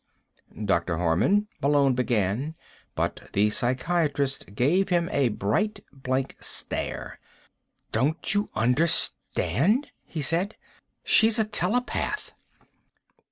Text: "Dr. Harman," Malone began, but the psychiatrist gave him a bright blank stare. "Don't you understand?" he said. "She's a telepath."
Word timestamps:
"Dr. 0.65 0.97
Harman," 0.97 1.47
Malone 1.61 1.93
began, 1.93 2.55
but 2.95 3.29
the 3.33 3.51
psychiatrist 3.51 4.55
gave 4.55 4.89
him 4.89 5.07
a 5.11 5.29
bright 5.29 5.83
blank 5.93 6.37
stare. 6.39 7.19
"Don't 7.91 8.33
you 8.33 8.49
understand?" 8.55 9.91
he 10.03 10.23
said. 10.23 10.57
"She's 11.03 11.37
a 11.37 11.45
telepath." 11.45 12.33